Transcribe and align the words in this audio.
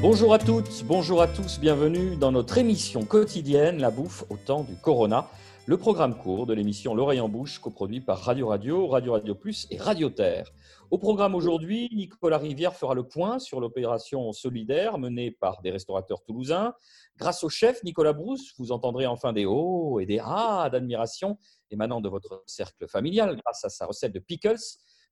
Bonjour 0.00 0.32
à 0.32 0.38
toutes, 0.38 0.84
bonjour 0.84 1.20
à 1.20 1.26
tous, 1.26 1.58
bienvenue 1.58 2.14
dans 2.14 2.30
notre 2.30 2.56
émission 2.58 3.04
quotidienne 3.04 3.80
La 3.80 3.90
bouffe 3.90 4.22
au 4.30 4.36
temps 4.36 4.62
du 4.62 4.76
Corona, 4.76 5.28
le 5.66 5.76
programme 5.76 6.16
court 6.16 6.46
de 6.46 6.54
l'émission 6.54 6.94
L'oreille 6.94 7.18
en 7.18 7.28
bouche 7.28 7.58
coproduit 7.58 8.00
par 8.00 8.20
Radio 8.20 8.46
Radio, 8.46 8.86
Radio 8.86 9.14
Radio 9.14 9.34
Plus 9.34 9.66
et 9.72 9.76
Radio 9.76 10.08
Terre. 10.08 10.52
Au 10.92 10.98
programme 10.98 11.34
aujourd'hui, 11.34 11.90
Nicolas 11.92 12.38
Rivière 12.38 12.76
fera 12.76 12.94
le 12.94 13.08
point 13.08 13.40
sur 13.40 13.58
l'opération 13.58 14.32
solidaire 14.32 14.98
menée 14.98 15.32
par 15.32 15.62
des 15.62 15.72
restaurateurs 15.72 16.22
toulousains. 16.22 16.74
Grâce 17.16 17.42
au 17.42 17.48
chef 17.48 17.82
Nicolas 17.82 18.12
Brousse, 18.12 18.54
vous 18.56 18.70
entendrez 18.70 19.08
enfin 19.08 19.32
des 19.32 19.46
hauts 19.46 19.98
et 19.98 20.06
des 20.06 20.20
ah 20.22 20.68
d'admiration 20.70 21.38
émanant 21.72 22.00
de 22.00 22.08
votre 22.08 22.44
cercle 22.46 22.86
familial 22.86 23.36
grâce 23.44 23.64
à 23.64 23.68
sa 23.68 23.84
recette 23.84 24.12
de 24.12 24.20
pickles 24.20 24.54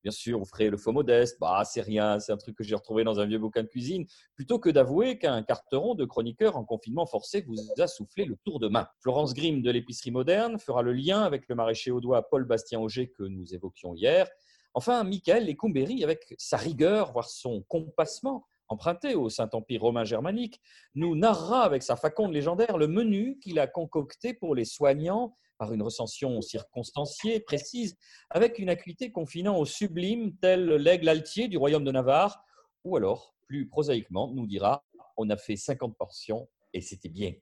Bien 0.06 0.12
sûr, 0.12 0.38
vous 0.38 0.44
ferez 0.44 0.70
le 0.70 0.76
faux 0.76 0.92
modeste. 0.92 1.36
Bah, 1.40 1.64
c'est 1.64 1.80
rien, 1.80 2.20
c'est 2.20 2.30
un 2.30 2.36
truc 2.36 2.54
que 2.54 2.62
j'ai 2.62 2.76
retrouvé 2.76 3.02
dans 3.02 3.18
un 3.18 3.26
vieux 3.26 3.40
bouquin 3.40 3.64
de 3.64 3.66
cuisine. 3.66 4.06
Plutôt 4.36 4.60
que 4.60 4.70
d'avouer 4.70 5.18
qu'un 5.18 5.42
carteron 5.42 5.96
de 5.96 6.04
chroniqueur 6.04 6.56
en 6.56 6.64
confinement 6.64 7.06
forcé 7.06 7.44
vous 7.44 7.56
a 7.82 7.88
soufflé 7.88 8.24
le 8.24 8.36
tour 8.44 8.60
de 8.60 8.68
main. 8.68 8.86
Florence 9.00 9.34
Grimm 9.34 9.62
de 9.62 9.70
l'épicerie 9.72 10.12
moderne 10.12 10.60
fera 10.60 10.82
le 10.82 10.92
lien 10.92 11.22
avec 11.22 11.48
le 11.48 11.56
maraîcher 11.56 11.90
audois 11.90 12.22
Paul 12.30 12.44
Bastien 12.44 12.78
Auger 12.78 13.10
que 13.10 13.24
nous 13.24 13.52
évoquions 13.52 13.96
hier. 13.96 14.28
Enfin, 14.74 15.02
Michael 15.02 15.44
Lecoumberry, 15.44 16.04
avec 16.04 16.36
sa 16.38 16.56
rigueur, 16.56 17.10
voire 17.10 17.28
son 17.28 17.62
compassement, 17.62 18.46
emprunté 18.68 19.16
au 19.16 19.28
Saint-Empire 19.28 19.80
romain 19.80 20.04
germanique, 20.04 20.60
nous 20.94 21.16
narrera 21.16 21.64
avec 21.64 21.82
sa 21.82 21.96
faconde 21.96 22.32
légendaire 22.32 22.78
le 22.78 22.86
menu 22.86 23.40
qu'il 23.40 23.58
a 23.58 23.66
concocté 23.66 24.34
pour 24.34 24.54
les 24.54 24.66
soignants 24.66 25.34
par 25.58 25.72
une 25.72 25.82
recension 25.82 26.40
circonstanciée, 26.40 27.40
précise, 27.40 27.96
avec 28.30 28.58
une 28.58 28.68
acuité 28.68 29.10
confinant 29.10 29.56
au 29.58 29.64
sublime, 29.64 30.36
tel 30.40 30.66
l'aigle 30.66 31.08
altier 31.08 31.48
du 31.48 31.56
royaume 31.56 31.84
de 31.84 31.92
Navarre, 31.92 32.44
ou 32.84 32.96
alors, 32.96 33.34
plus 33.46 33.68
prosaïquement, 33.68 34.32
nous 34.32 34.46
dira 34.46 34.84
on 35.16 35.30
a 35.30 35.36
fait 35.36 35.56
50 35.56 35.96
portions 35.96 36.48
et 36.72 36.80
c'était 36.80 37.08
bien. 37.08 37.32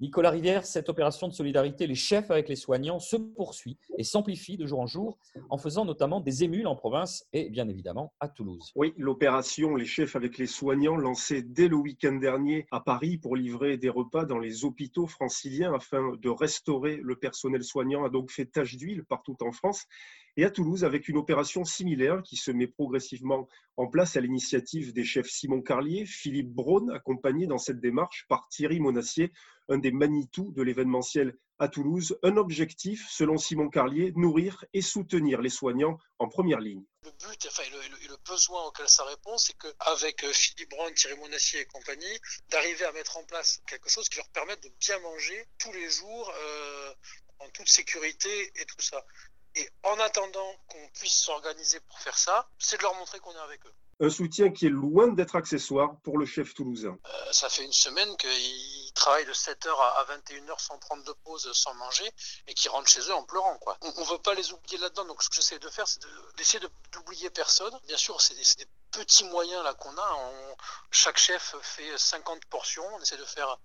Nicolas 0.00 0.30
Rivière, 0.30 0.66
cette 0.66 0.88
opération 0.88 1.28
de 1.28 1.32
solidarité, 1.32 1.86
les 1.86 1.94
chefs 1.94 2.30
avec 2.30 2.48
les 2.48 2.56
soignants, 2.56 2.98
se 2.98 3.16
poursuit 3.16 3.78
et 3.96 4.02
s'amplifie 4.02 4.56
de 4.56 4.66
jour 4.66 4.80
en 4.80 4.86
jour 4.86 5.18
en 5.50 5.56
faisant 5.56 5.84
notamment 5.84 6.20
des 6.20 6.42
émules 6.42 6.66
en 6.66 6.74
province 6.74 7.26
et 7.32 7.48
bien 7.48 7.68
évidemment 7.68 8.12
à 8.18 8.28
Toulouse. 8.28 8.72
Oui, 8.74 8.92
l'opération 8.96 9.76
Les 9.76 9.84
chefs 9.84 10.16
avec 10.16 10.36
les 10.36 10.48
soignants, 10.48 10.96
lancée 10.96 11.42
dès 11.42 11.68
le 11.68 11.76
week-end 11.76 12.14
dernier 12.14 12.66
à 12.72 12.80
Paris 12.80 13.18
pour 13.18 13.36
livrer 13.36 13.76
des 13.76 13.88
repas 13.88 14.24
dans 14.24 14.38
les 14.38 14.64
hôpitaux 14.64 15.06
franciliens 15.06 15.72
afin 15.74 16.14
de 16.20 16.28
restaurer 16.28 16.96
le 17.00 17.16
personnel 17.16 17.62
soignant, 17.62 18.04
a 18.04 18.10
donc 18.10 18.32
fait 18.32 18.46
tache 18.46 18.76
d'huile 18.76 19.04
partout 19.04 19.36
en 19.42 19.52
France 19.52 19.86
et 20.36 20.44
à 20.44 20.50
Toulouse 20.50 20.84
avec 20.84 21.08
une 21.08 21.16
opération 21.16 21.64
similaire 21.64 22.22
qui 22.22 22.36
se 22.36 22.50
met 22.50 22.66
progressivement 22.66 23.48
en 23.76 23.86
place 23.86 24.16
à 24.16 24.20
l'initiative 24.20 24.92
des 24.92 25.04
chefs 25.04 25.28
Simon 25.28 25.62
Carlier, 25.62 26.06
Philippe 26.06 26.50
Braun, 26.50 26.88
accompagné 26.90 27.46
dans 27.46 27.58
cette 27.58 27.80
démarche 27.80 28.26
par 28.28 28.48
Thierry 28.48 28.80
Monassier, 28.80 29.32
un 29.68 29.78
des 29.78 29.92
Manitou 29.92 30.52
de 30.52 30.62
l'événementiel 30.62 31.36
à 31.58 31.68
Toulouse. 31.68 32.18
Un 32.22 32.36
objectif, 32.36 33.06
selon 33.08 33.38
Simon 33.38 33.68
Carlier, 33.68 34.12
nourrir 34.16 34.64
et 34.72 34.82
soutenir 34.82 35.40
les 35.40 35.50
soignants 35.50 35.98
en 36.18 36.28
première 36.28 36.60
ligne. 36.60 36.84
Le 37.04 37.10
but 37.10 37.46
enfin, 37.48 37.62
le, 37.72 38.16
besoin 38.28 38.64
auquel 38.66 38.88
ça 38.88 39.04
répond, 39.04 39.36
c'est 39.36 39.56
qu'avec 39.58 40.24
euh, 40.24 40.32
Philippe 40.32 40.70
Braun, 40.70 40.92
Thierry 40.94 41.16
Monassier 41.18 41.60
et 41.60 41.66
compagnie, 41.66 42.18
d'arriver 42.48 42.84
à 42.86 42.92
mettre 42.92 43.18
en 43.18 43.24
place 43.24 43.60
quelque 43.66 43.90
chose 43.90 44.08
qui 44.08 44.16
leur 44.16 44.28
permette 44.30 44.62
de 44.62 44.70
bien 44.80 44.98
manger 45.00 45.46
tous 45.58 45.72
les 45.72 45.90
jours 45.90 46.32
euh, 46.34 46.94
en 47.40 47.48
toute 47.50 47.68
sécurité 47.68 48.52
et 48.56 48.64
tout 48.64 48.80
ça. 48.80 49.04
Et 49.56 49.68
en 49.84 49.98
attendant 50.00 50.54
qu'on 50.68 50.88
puisse 50.94 51.16
s'organiser 51.16 51.80
pour 51.80 51.98
faire 51.98 52.18
ça, 52.18 52.48
c'est 52.58 52.76
de 52.76 52.82
leur 52.82 52.94
montrer 52.94 53.20
qu'on 53.20 53.32
est 53.32 53.38
avec 53.38 53.64
eux. 53.66 53.74
Un 54.00 54.10
soutien 54.10 54.50
qui 54.50 54.66
est 54.66 54.70
loin 54.70 55.08
d'être 55.08 55.36
accessoire 55.36 55.96
pour 56.02 56.18
le 56.18 56.26
chef 56.26 56.52
toulousain. 56.54 56.98
Euh, 57.06 57.32
ça 57.32 57.48
fait 57.48 57.64
une 57.64 57.72
semaine 57.72 58.16
qu'ils 58.16 58.92
travaillent 58.94 59.26
de 59.26 59.32
7h 59.32 59.68
à 59.68 60.04
21h 60.10 60.58
sans 60.58 60.78
prendre 60.78 61.04
de 61.04 61.12
pause, 61.24 61.52
sans 61.52 61.74
manger, 61.74 62.10
et 62.48 62.54
qu'ils 62.54 62.70
rentrent 62.70 62.88
chez 62.88 63.02
eux 63.02 63.14
en 63.14 63.22
pleurant. 63.22 63.56
Quoi. 63.58 63.78
On 63.82 64.00
ne 64.00 64.06
veut 64.06 64.18
pas 64.18 64.34
les 64.34 64.52
oublier 64.52 64.78
là-dedans, 64.78 65.04
donc 65.04 65.22
ce 65.22 65.28
que 65.28 65.36
j'essaie 65.36 65.60
de 65.60 65.68
faire, 65.68 65.86
c'est 65.86 66.00
d'essayer 66.36 66.64
d'oublier 66.92 67.30
personne. 67.30 67.72
Bien 67.86 67.96
sûr, 67.96 68.20
c'est 68.20 68.34
des, 68.34 68.66
petits 68.94 69.24
moyens 69.24 69.62
là 69.64 69.74
qu'on 69.74 69.96
a. 69.96 70.18
chaque 70.90 71.18
chef 71.18 71.56
fait 71.62 71.96
50 71.96 72.44
portions. 72.46 72.84
On 72.94 73.00
essaie 73.00 73.16
de 73.16 73.24
faire 73.24 73.58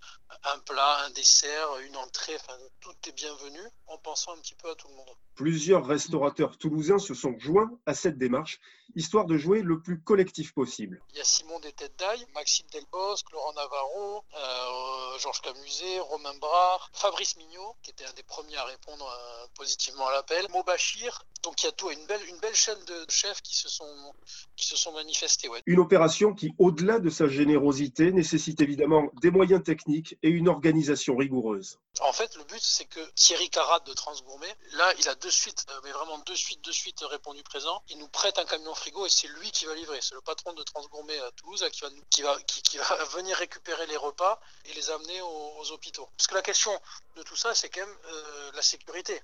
un 0.44 0.58
plat, 0.60 1.04
un 1.04 1.10
dessert, 1.10 1.78
une 1.78 1.96
entrée. 1.96 2.36
Enfin, 2.36 2.58
tout 2.80 2.94
est 3.06 3.12
bienvenu 3.12 3.60
en 3.86 3.98
pensant 3.98 4.32
un 4.32 4.38
petit 4.38 4.54
peu 4.54 4.70
à 4.70 4.74
tout 4.74 4.88
le 4.88 4.94
monde. 4.94 5.10
Plusieurs 5.34 5.86
restaurateurs 5.86 6.58
toulousains 6.58 6.98
se 6.98 7.14
sont 7.14 7.38
joints 7.38 7.70
à 7.86 7.94
cette 7.94 8.18
démarche, 8.18 8.60
histoire 8.94 9.24
de 9.24 9.38
jouer 9.38 9.62
le 9.62 9.80
plus 9.80 10.00
collectif 10.02 10.52
possible. 10.52 11.02
Il 11.10 11.16
y 11.16 11.20
a 11.20 11.24
Simon 11.24 11.58
des 11.60 11.72
Têtes 11.72 11.98
d'Aille, 11.98 12.26
Maxime 12.34 12.66
Delbosque, 12.72 13.30
Laurent 13.32 13.52
Navarro, 13.54 14.24
euh, 14.36 15.18
Georges 15.18 15.40
Camuset, 15.40 16.00
Romain 16.00 16.34
Brard, 16.34 16.90
Fabrice 16.92 17.36
Mignot, 17.36 17.76
qui 17.82 17.90
était 17.90 18.04
un 18.04 18.12
des 18.12 18.22
premiers 18.22 18.56
à 18.56 18.64
répondre 18.64 19.08
euh, 19.08 19.46
positivement 19.54 20.08
à 20.08 20.12
l'appel, 20.12 20.46
Mobachir. 20.50 21.24
Donc 21.42 21.62
il 21.62 21.66
y 21.66 21.68
a 21.68 21.72
tout, 21.72 21.90
une 21.90 22.04
belle, 22.06 22.22
une 22.28 22.38
belle 22.40 22.54
chaîne 22.54 22.84
de 22.84 23.06
chefs 23.08 23.40
qui 23.40 23.56
se 23.56 23.68
sont, 23.70 24.14
qui 24.56 24.66
se 24.66 24.76
sont 24.76 24.92
manifestés 24.92 25.19
une 25.66 25.80
opération 25.80 26.34
qui, 26.34 26.52
au-delà 26.58 26.98
de 26.98 27.10
sa 27.10 27.28
générosité, 27.28 28.12
nécessite 28.12 28.60
évidemment 28.60 29.08
des 29.20 29.30
moyens 29.30 29.62
techniques 29.62 30.16
et 30.22 30.28
une 30.28 30.48
organisation 30.48 31.16
rigoureuse. 31.16 31.78
En 32.00 32.12
fait, 32.12 32.34
le 32.36 32.44
but, 32.44 32.62
c'est 32.62 32.84
que 32.84 33.00
Thierry 33.14 33.50
Carat 33.50 33.80
de 33.80 33.92
Transgourmet, 33.92 34.54
là, 34.72 34.92
il 34.98 35.08
a 35.08 35.14
de 35.14 35.28
suite, 35.28 35.66
euh, 35.70 35.80
mais 35.84 35.90
vraiment 35.90 36.18
de 36.18 36.34
suite, 36.34 36.64
de 36.64 36.72
suite 36.72 37.00
répondu 37.00 37.42
présent. 37.42 37.82
Il 37.88 37.98
nous 37.98 38.08
prête 38.08 38.38
un 38.38 38.44
camion 38.44 38.74
frigo 38.74 39.04
et 39.06 39.08
c'est 39.08 39.28
lui 39.28 39.50
qui 39.50 39.66
va 39.66 39.74
livrer. 39.74 39.98
C'est 40.00 40.14
le 40.14 40.20
patron 40.20 40.52
de 40.52 40.62
Transgourmet 40.62 41.18
à 41.18 41.30
Toulouse 41.32 41.64
qui 41.72 41.80
va, 41.82 41.88
qui 42.10 42.22
va, 42.22 42.40
qui, 42.42 42.78
va 42.78 43.04
venir 43.16 43.36
récupérer 43.36 43.86
les 43.86 43.96
repas 43.96 44.40
et 44.66 44.72
les 44.74 44.90
amener 44.90 45.20
aux, 45.20 45.72
hôpitaux. 45.72 46.08
Parce 46.16 46.26
que 46.26 46.34
la 46.34 46.42
question 46.42 46.72
de 47.16 47.22
tout 47.22 47.36
ça, 47.36 47.54
c'est 47.54 47.68
quand 47.68 47.84
même 47.84 47.96
euh, 48.06 48.52
la 48.54 48.62
sécurité 48.62 49.20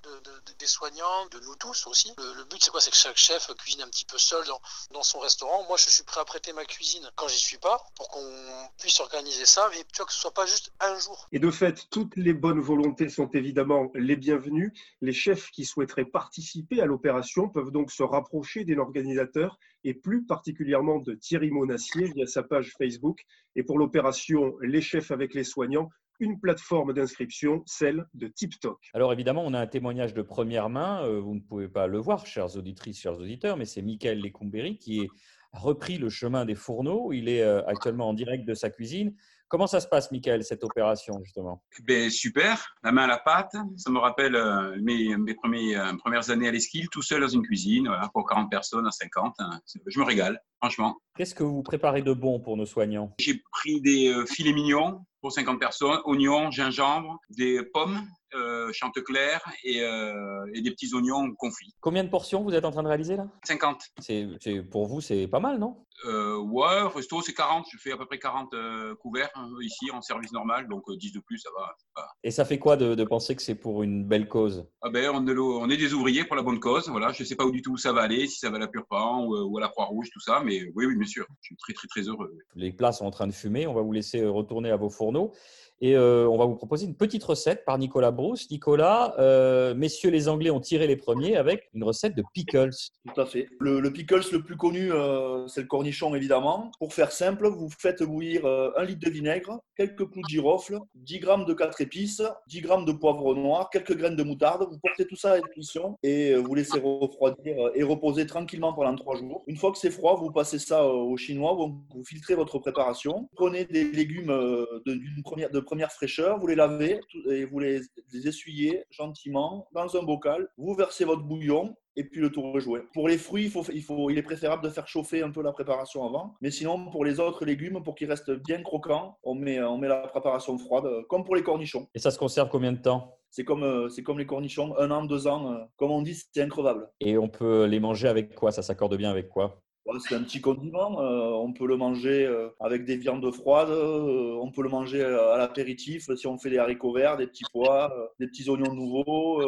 des 0.59 0.67
soignants, 0.67 1.25
de 1.27 1.39
nous 1.39 1.55
tous 1.55 1.87
aussi. 1.87 2.13
Le, 2.17 2.43
but, 2.45 2.63
c'est 2.63 2.69
quoi? 2.69 2.79
C'est 2.79 2.91
que 2.91 2.97
chaque 2.97 3.17
chef 3.17 3.47
cuisine 3.55 3.81
un 3.81 3.89
petit 3.89 4.05
peu 4.05 4.17
seul 4.17 4.45
dans, 4.45 4.61
dans 4.91 5.03
son 5.03 5.19
restaurant. 5.19 5.63
Moi, 5.63 5.77
je 5.77 5.86
suis 5.89 6.03
prêt 6.03 6.21
à 6.21 6.25
prêter 6.25 6.53
ma 6.53 6.65
cuisine 6.65 7.09
quand 7.15 7.27
j'y 7.27 7.39
suis 7.39 7.57
pas 7.57 7.79
pour 7.95 8.09
qu'on 8.09 8.69
puisse 8.79 8.99
organiser 8.99 9.45
ça, 9.45 9.69
mais 9.71 9.77
tu 9.77 9.97
vois, 9.97 10.05
que 10.05 10.13
ce 10.13 10.19
soit 10.19 10.33
pas 10.33 10.45
juste 10.45 10.71
un 10.79 10.97
jour. 10.99 11.27
Et 11.31 11.39
de 11.39 11.51
fait, 11.51 11.87
toutes 11.89 12.15
les 12.15 12.33
bonnes 12.33 12.59
volontés 12.59 13.09
sont 13.09 13.29
évidemment 13.29 13.91
les 13.95 14.15
bienvenues. 14.15 14.73
Les 15.01 15.13
chefs 15.13 15.49
qui 15.51 15.65
souhaiteraient 15.65 16.05
participer 16.05 16.81
à 16.81 16.85
l'opération 16.85 17.49
peuvent 17.49 17.71
donc 17.71 17.91
se 17.91 18.03
rapprocher 18.03 18.63
des 18.63 18.77
organisateurs 18.77 19.57
et 19.83 19.93
plus 19.93 20.25
particulièrement 20.25 20.99
de 20.99 21.13
Thierry 21.13 21.51
Monassier 21.51 22.11
via 22.13 22.25
sa 22.25 22.43
page 22.43 22.73
Facebook. 22.77 23.21
Et 23.55 23.63
pour 23.63 23.77
l'opération 23.79 24.55
Les 24.61 24.81
chefs 24.81 25.11
avec 25.11 25.33
les 25.33 25.43
soignants, 25.43 25.89
une 26.19 26.39
plateforme 26.39 26.93
d'inscription, 26.93 27.63
celle 27.65 28.05
de 28.13 28.27
TipTok. 28.27 28.79
Alors 28.93 29.13
évidemment, 29.13 29.43
on 29.45 29.53
a 29.53 29.59
un 29.59 29.67
témoignage 29.67 30.13
de 30.13 30.21
première 30.21 30.69
main, 30.69 31.03
euh, 31.05 31.19
vous 31.19 31.35
ne 31.35 31.39
pouvez 31.39 31.67
pas 31.67 31.87
le 31.87 31.99
voir, 31.99 32.25
chers 32.25 32.55
auditrices, 32.55 32.99
chers 32.99 33.17
auditeurs, 33.19 33.57
mais 33.57 33.65
c'est 33.65 33.81
Michael 33.81 34.21
Lecoumberry 34.21 34.77
qui 34.77 35.01
est 35.01 35.09
repris 35.53 35.97
le 35.97 36.09
chemin 36.09 36.45
des 36.45 36.55
fourneaux. 36.55 37.11
Il 37.13 37.29
est 37.29 37.41
euh, 37.41 37.65
actuellement 37.65 38.09
en 38.09 38.13
direct 38.13 38.45
de 38.45 38.53
sa 38.53 38.69
cuisine. 38.69 39.13
Comment 39.49 39.67
ça 39.67 39.79
se 39.79 39.87
passe, 39.87 40.11
Michael, 40.11 40.43
cette 40.43 40.65
opération, 40.65 41.13
justement? 41.23 41.63
Ben, 41.83 42.09
Super, 42.09 42.75
la 42.83 42.91
main 42.91 43.03
à 43.03 43.07
la 43.07 43.17
pâte. 43.17 43.55
Ça 43.77 43.89
me 43.89 43.97
rappelle 43.97 44.35
euh, 44.35 44.75
mes, 44.81 45.15
mes 45.15 45.77
euh, 45.77 45.93
premières 45.97 46.29
années 46.29 46.49
à 46.49 46.51
l'esquille, 46.51 46.87
tout 46.91 47.01
seul 47.01 47.21
dans 47.21 47.29
une 47.29 47.43
cuisine, 47.43 47.89
pour 48.13 48.27
40 48.27 48.51
personnes 48.51 48.85
à 48.85 48.91
50. 48.91 49.35
Hein. 49.39 49.59
Je 49.85 49.99
me 49.99 50.03
régale, 50.03 50.41
franchement. 50.61 50.97
Qu'est-ce 51.15 51.33
que 51.33 51.43
vous 51.43 51.63
préparez 51.63 52.01
de 52.01 52.11
bon 52.11 52.41
pour 52.41 52.57
nos 52.57 52.65
soignants? 52.65 53.13
J'ai 53.19 53.41
pris 53.51 53.79
des 53.79 54.13
filets 54.27 54.53
mignons 54.53 55.05
pour 55.21 55.31
50 55.31 55.59
personnes, 55.59 55.99
oignons, 56.05 56.51
gingembre, 56.51 57.19
des 57.29 57.63
pommes, 57.73 58.05
euh, 58.33 58.71
chanteclair 58.73 59.41
et, 59.63 59.81
euh, 59.81 60.45
et, 60.53 60.61
des 60.61 60.71
petits 60.71 60.93
oignons 60.93 61.33
confits. 61.35 61.73
Combien 61.79 62.03
de 62.03 62.09
portions 62.09 62.43
vous 62.43 62.53
êtes 62.53 62.65
en 62.65 62.71
train 62.71 62.83
de 62.83 62.87
réaliser 62.87 63.15
là? 63.15 63.27
50. 63.45 63.81
C'est, 63.99 64.27
pour 64.69 64.87
vous, 64.87 64.99
c'est 64.99 65.27
pas 65.27 65.39
mal, 65.39 65.59
non? 65.59 65.85
Euh, 66.05 66.37
Ouais, 66.37 66.81
resto, 66.93 67.21
c'est 67.21 67.33
40. 67.33 67.65
Je 67.71 67.77
fais 67.77 67.91
à 67.91 67.97
peu 67.97 68.05
près 68.05 68.19
40 68.19 68.53
euh, 68.53 68.95
couverts 68.95 69.29
hein, 69.35 69.49
ici 69.61 69.89
en 69.91 70.01
service 70.01 70.31
normal, 70.31 70.67
donc 70.67 70.83
10 70.91 71.13
de 71.13 71.19
plus, 71.19 71.39
ça 71.39 71.49
va, 71.57 72.05
Et 72.23 72.31
ça 72.31 72.45
fait 72.45 72.59
quoi 72.59 72.75
de, 72.75 73.03
penser 73.05 73.35
que 73.35 73.41
c'est 73.41 73.55
pour 73.55 73.83
une 73.83 74.03
belle 74.03 74.27
cause? 74.27 74.65
Ah 74.81 74.89
ben, 74.89 75.09
on, 75.13 75.25
est, 75.25 75.37
on, 75.37 75.69
est, 75.69 75.77
des 75.77 75.93
ouvriers 75.93 76.25
pour 76.25 76.35
la 76.35 76.43
bonne 76.43 76.59
cause. 76.59 76.89
Voilà, 76.89 77.11
je 77.13 77.23
ne 77.23 77.27
sais 77.27 77.35
pas 77.35 77.45
où 77.45 77.51
du 77.51 77.61
tout 77.61 77.77
ça 77.77 77.93
va 77.93 78.01
aller, 78.01 78.27
si 78.27 78.39
ça 78.39 78.49
va 78.49 78.57
à 78.57 78.59
la 78.59 78.67
Pure 78.67 78.85
Pan 78.89 79.23
ou, 79.23 79.35
ou, 79.35 79.57
à 79.57 79.61
la 79.61 79.69
Croix-Rouge, 79.69 80.09
tout 80.11 80.19
ça, 80.19 80.41
mais 80.43 80.63
oui, 80.75 80.85
oui, 80.85 80.95
bien 80.97 81.07
sûr. 81.07 81.25
Je 81.41 81.47
suis 81.47 81.55
très, 81.55 81.73
très, 81.73 81.87
très 81.87 82.01
heureux. 82.01 82.37
Les 82.55 82.73
plats 82.73 82.91
sont 82.91 83.05
en 83.05 83.11
train 83.11 83.27
de 83.27 83.31
fumer. 83.31 83.67
On 83.67 83.73
va 83.73 83.81
vous 83.81 83.93
laisser 83.93 84.25
retourner 84.25 84.71
à 84.71 84.75
vos 84.75 84.89
fourneaux. 84.89 85.33
Et 85.79 85.95
euh, 85.95 86.27
on 86.27 86.37
va 86.37 86.45
vous 86.45 86.55
proposer 86.55 86.85
une 86.85 86.95
petite 86.95 87.23
recette 87.23 87.63
par 87.63 87.77
Nicolas 87.77 88.11
Brousse. 88.11 88.49
Nicolas, 88.49 89.13
euh, 89.19 89.75
messieurs 89.75 90.09
les 90.09 90.27
Anglais 90.27 90.49
ont 90.49 90.59
tiré 90.59 90.87
les 90.87 90.95
premiers 90.95 91.37
avec 91.37 91.69
une 91.73 91.83
recette 91.83 92.15
de 92.15 92.23
pickles. 92.33 92.71
Tout 93.13 93.21
à 93.21 93.25
fait. 93.25 93.47
Le, 93.59 93.81
pickles 93.91 94.25
le 94.31 94.41
plus 94.41 94.57
connu, 94.57 94.91
euh, 94.91 95.47
c'est 95.47 95.61
le 95.61 95.67
cornichon 95.67 96.15
évidemment. 96.15 96.71
Pour 96.79 96.93
faire 96.93 97.11
simple, 97.11 97.47
vous 97.47 97.69
faites 97.69 98.01
bouillir 98.01 98.45
un 98.45 98.83
litre 98.83 99.05
de 99.05 99.11
vinaigre, 99.11 99.59
quelques 99.77 100.09
clous 100.09 100.21
de 100.23 100.29
girofle, 100.29 100.79
10 100.95 101.19
grammes 101.19 101.45
de 101.45 101.53
4 101.53 101.81
épices, 101.81 102.23
10 102.47 102.61
grammes 102.61 102.85
de 102.85 102.91
poivre 102.91 103.35
noir, 103.35 103.69
quelques 103.69 103.95
graines 103.95 104.15
de 104.15 104.23
moutarde. 104.23 104.67
Vous 104.69 104.79
portez 104.79 105.05
tout 105.05 105.15
ça 105.15 105.33
à 105.33 105.37
ébullition 105.37 105.97
et 106.03 106.35
vous 106.35 106.55
laissez 106.55 106.79
refroidir 106.79 107.55
et 107.75 107.83
reposer 107.83 108.25
tranquillement 108.25 108.73
pendant 108.73 108.95
3 108.95 109.17
jours. 109.17 109.43
Une 109.47 109.55
fois 109.55 109.71
que 109.71 109.77
c'est 109.77 109.91
froid, 109.91 110.15
vous 110.15 110.31
passez 110.31 110.59
ça 110.59 110.85
au 110.85 111.15
chinois, 111.15 111.53
vous, 111.53 112.03
filtrez 112.03 112.35
votre 112.35 112.57
préparation. 112.59 113.29
Prenez 113.35 113.65
des 113.65 113.83
légumes 113.83 114.27
de, 114.27 115.59
première, 115.59 115.91
fraîcheur, 115.91 116.39
vous 116.39 116.47
les 116.47 116.55
lavez 116.55 116.99
et 117.29 117.45
vous 117.45 117.59
les 117.59 117.81
essuyez 118.13 118.85
gentiment 118.89 119.67
dans 119.73 119.95
un 119.95 120.03
bocal. 120.03 120.47
Vous 120.57 120.73
versez 120.73 121.05
votre 121.05 121.23
bouillon 121.23 121.75
et 121.97 122.03
puis 122.03 122.21
le 122.21 122.31
tour 122.31 122.55
est 122.55 122.61
joué. 122.61 122.81
Pour 122.93 123.09
les 123.09 123.17
fruits, 123.17 123.45
il, 123.45 123.51
faut, 123.51 123.63
il, 123.73 123.81
faut, 123.81 124.09
il 124.09 124.17
est 124.17 124.23
préférable 124.23 124.63
de 124.63 124.69
faire 124.69 124.87
chauffer 124.87 125.23
un 125.23 125.31
peu 125.31 125.41
la 125.41 125.51
préparation 125.51 126.05
avant. 126.05 126.35
Mais 126.41 126.51
sinon, 126.51 126.89
pour 126.91 127.03
les 127.03 127.19
autres 127.19 127.43
légumes, 127.43 127.81
pour 127.83 127.95
qu'ils 127.95 128.07
restent 128.07 128.31
bien 128.31 128.61
croquants, 128.61 129.17
on 129.23 129.35
met, 129.35 129.61
on 129.61 129.77
met 129.77 129.87
la 129.87 130.07
préparation 130.07 130.57
froide, 130.57 130.87
comme 131.09 131.23
pour 131.23 131.35
les 131.35 131.43
cornichons. 131.43 131.87
Et 131.95 131.99
ça 131.99 132.11
se 132.11 132.19
conserve 132.19 132.49
combien 132.49 132.71
de 132.71 132.77
temps? 132.77 133.17
C'est 133.31 133.43
comme, 133.43 133.63
euh, 133.63 133.89
c'est 133.89 134.03
comme 134.03 134.19
les 134.19 134.25
cornichons, 134.25 134.77
un 134.77 134.91
an, 134.91 135.03
deux 135.03 135.27
ans, 135.27 135.51
euh, 135.51 135.57
comme 135.75 135.91
on 135.91 136.01
dit, 136.01 136.15
c'est 136.31 136.41
increvable. 136.41 136.89
Et 137.01 137.17
on 137.17 137.27
peut 137.27 137.65
les 137.65 137.79
manger 137.79 138.07
avec 138.07 138.35
quoi? 138.35 138.51
Ça 138.51 138.61
s'accorde 138.61 138.95
bien 138.95 139.09
avec 139.09 139.29
quoi? 139.29 139.61
C'est 140.05 140.15
un 140.15 140.23
petit 140.23 140.41
condiment. 140.41 140.99
Euh, 140.99 141.29
on 141.31 141.53
peut 141.53 141.65
le 141.65 141.77
manger 141.77 142.29
avec 142.59 142.83
des 142.83 142.97
viandes 142.97 143.31
froides. 143.31 143.69
on 143.69 144.51
peut 144.51 144.61
le 144.61 144.67
manger 144.67 145.01
à 145.01 145.37
l'apéritif 145.37 146.13
si 146.13 146.27
on 146.27 146.37
fait 146.37 146.49
des 146.49 146.57
haricots 146.57 146.91
verts, 146.91 147.15
des 147.15 147.25
petits 147.25 147.45
pois, 147.53 147.93
des 148.19 148.27
petits 148.27 148.49
oignons 148.49 148.73
nouveaux. 148.73 149.41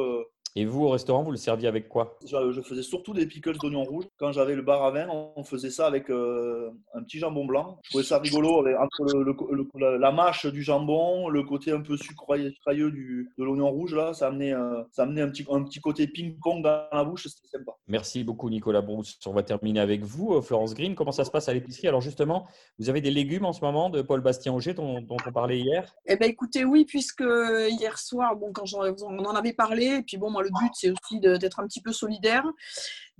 Et 0.55 0.65
vous, 0.65 0.85
au 0.85 0.89
restaurant, 0.89 1.23
vous 1.23 1.31
le 1.31 1.37
serviez 1.37 1.67
avec 1.67 1.87
quoi? 1.87 2.17
Je, 2.25 2.61
faisais 2.61 2.81
surtout 2.81 3.13
des 3.13 3.25
pickles 3.27 3.57
d'oignons 3.57 3.83
rouges. 3.83 4.05
Quand 4.17 4.31
j'avais 4.31 4.55
le 4.55 4.61
bar 4.61 4.83
à 4.83 4.91
vin, 4.91 5.07
on 5.35 5.43
faisait 5.43 5.69
ça 5.69 5.85
avec 5.85 6.09
euh, 6.09 6.71
un 6.93 7.03
petit 7.03 7.19
jambon 7.19 7.45
blanc. 7.45 7.79
Je 7.83 7.89
trouvais 7.91 8.03
ça 8.03 8.19
rigolo 8.19 8.59
avec, 8.59 8.75
entre 8.77 9.77
la 9.79 10.11
mâche 10.11 10.47
du 10.47 10.63
jambon, 10.63 11.29
le 11.29 11.43
côté 11.43 11.71
un 11.71 11.81
peu 11.81 11.97
sucrayeux 11.97 12.51
de 12.67 13.43
l'oignon 13.43 13.69
rouge. 13.69 13.93
Là, 13.93 14.13
ça 14.13 14.27
amenait, 14.27 14.53
euh, 14.53 14.83
ça 14.91 15.03
amenait 15.03 15.21
un, 15.21 15.29
petit, 15.29 15.45
un 15.51 15.63
petit 15.63 15.79
côté 15.79 16.07
ping-pong 16.07 16.63
dans 16.63 16.87
la 16.91 17.03
bouche. 17.03 17.27
C'était 17.27 17.47
sympa. 17.47 17.73
Merci 17.87 18.23
beaucoup, 18.23 18.49
Nicolas 18.49 18.81
Brousse. 18.81 19.19
On 19.25 19.33
va 19.33 19.43
terminer 19.43 19.79
avec 19.79 20.03
vous, 20.03 20.33
euh, 20.33 20.41
Florence 20.41 20.73
Green. 20.73 20.95
Comment 20.95 21.11
ça 21.11 21.25
se 21.25 21.31
passe 21.31 21.47
à 21.47 21.53
l'épicerie? 21.53 21.87
Alors, 21.87 22.01
justement, 22.01 22.47
vous 22.79 22.89
avez 22.89 23.01
des 23.01 23.11
légumes 23.11 23.45
en 23.45 23.53
ce 23.53 23.61
moment 23.61 23.89
de 23.89 24.01
Paul 24.01 24.21
Bastien-Auger 24.21 24.73
dont, 24.73 25.01
dont, 25.01 25.17
on 25.25 25.31
parlait 25.31 25.59
hier? 25.59 25.93
Eh 26.07 26.15
bien, 26.15 26.27
écoutez, 26.27 26.65
oui, 26.65 26.85
puisque 26.85 27.23
hier 27.69 27.97
soir, 27.99 28.35
bon, 28.35 28.51
quand 28.51 28.65
on 28.73 29.25
en 29.25 29.35
avait 29.35 29.53
parlé, 29.53 29.85
et 29.85 30.01
puis 30.01 30.17
bon, 30.17 30.38
le 30.41 30.49
but, 30.49 30.71
c'est 30.73 30.91
aussi 30.91 31.19
d'être 31.19 31.59
un 31.59 31.67
petit 31.67 31.81
peu 31.81 31.93
solidaire. 31.93 32.43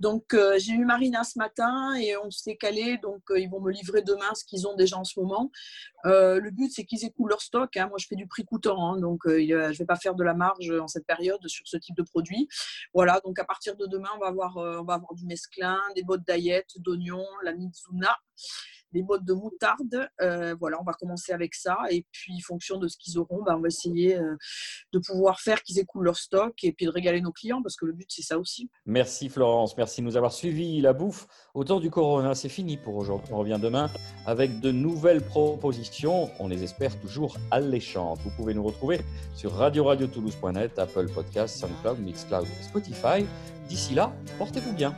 Donc, 0.00 0.32
euh, 0.32 0.58
j'ai 0.58 0.72
eu 0.72 0.84
Marina 0.86 1.22
ce 1.24 1.38
matin 1.38 1.94
et 1.94 2.16
on 2.16 2.30
s'est 2.30 2.56
calé. 2.56 2.96
Donc, 2.98 3.20
euh, 3.30 3.38
ils 3.38 3.50
vont 3.50 3.60
me 3.60 3.70
livrer 3.70 4.00
demain 4.00 4.34
ce 4.34 4.44
qu'ils 4.44 4.66
ont 4.66 4.74
déjà 4.74 4.96
en 4.96 5.04
ce 5.04 5.20
moment. 5.20 5.52
Euh, 6.06 6.40
le 6.40 6.50
but, 6.50 6.72
c'est 6.72 6.84
qu'ils 6.84 7.04
écoulent 7.04 7.28
leur 7.28 7.42
stock. 7.42 7.76
Hein. 7.76 7.88
Moi, 7.88 7.98
je 7.98 8.06
fais 8.06 8.16
du 8.16 8.26
prix 8.26 8.44
coûtant. 8.44 8.94
Hein. 8.94 8.98
donc, 8.98 9.20
je 9.26 9.32
ne 9.32 9.72
vais 9.72 9.84
pas 9.84 9.96
faire 9.96 10.14
de 10.14 10.24
la 10.24 10.32
marge 10.32 10.70
en 10.70 10.88
cette 10.88 11.06
période 11.06 11.46
sur 11.46 11.68
ce 11.68 11.76
type 11.76 11.96
de 11.96 12.02
produit. 12.02 12.48
Voilà. 12.94 13.20
Donc, 13.24 13.38
à 13.38 13.44
partir 13.44 13.76
de 13.76 13.86
demain, 13.86 14.08
on 14.16 14.20
va 14.20 14.28
avoir, 14.28 15.14
du 15.14 15.26
mesclin, 15.26 15.78
des 15.94 16.02
bottes 16.02 16.26
d'aillettes, 16.26 16.72
d'oignons, 16.78 17.26
la 17.44 17.52
mizuna 17.52 18.16
des 18.92 19.04
bottes 19.04 19.24
de 19.24 19.34
moutarde. 19.34 20.08
Voilà, 20.58 20.80
on 20.80 20.84
va 20.84 20.94
commencer 20.94 21.32
avec 21.32 21.54
ça. 21.54 21.78
Et 21.90 22.06
puis, 22.10 22.40
fonction 22.40 22.78
de 22.78 22.88
ce 22.88 22.96
qu'ils 22.96 23.18
auront, 23.18 23.42
bah, 23.44 23.54
on 23.56 23.60
va 23.60 23.68
essayer 23.68 24.18
de 24.92 24.98
pouvoir 24.98 25.40
faire 25.40 25.62
qu'ils 25.62 25.78
écoulent 25.78 26.06
leur 26.06 26.16
stock 26.16 26.54
et 26.64 26.72
puis 26.72 26.86
de 26.86 26.90
régaler 26.90 27.20
nos 27.20 27.30
clients 27.30 27.62
parce 27.62 27.76
que 27.76 27.84
le 27.84 27.92
but, 27.92 28.08
c'est 28.10 28.22
ça 28.22 28.38
aussi. 28.38 28.68
Merci 28.86 29.28
Florence, 29.28 29.76
merci 29.76 29.89
de 29.98 30.02
nous 30.02 30.16
avoir 30.16 30.32
suivi. 30.32 30.80
La 30.80 30.92
bouffe 30.92 31.26
autour 31.54 31.80
du 31.80 31.90
Corona, 31.90 32.34
c'est 32.34 32.48
fini 32.48 32.76
pour 32.76 32.96
aujourd'hui. 32.96 33.32
On 33.32 33.38
revient 33.38 33.58
demain 33.60 33.90
avec 34.26 34.60
de 34.60 34.70
nouvelles 34.70 35.22
propositions. 35.22 36.30
On 36.38 36.48
les 36.48 36.62
espère 36.62 36.98
toujours 37.00 37.36
alléchantes. 37.50 38.20
Vous 38.24 38.30
pouvez 38.30 38.54
nous 38.54 38.62
retrouver 38.62 39.00
sur 39.34 39.52
radio-radio-toulouse.net, 39.52 40.78
Apple 40.78 41.08
Podcasts, 41.08 41.58
SoundCloud, 41.58 42.00
Mixcloud, 42.00 42.46
Spotify. 42.62 43.26
D'ici 43.68 43.94
là, 43.94 44.12
portez-vous 44.38 44.72
bien. 44.72 44.94